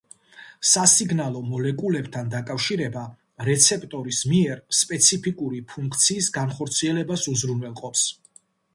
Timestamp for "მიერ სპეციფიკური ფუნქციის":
4.33-6.35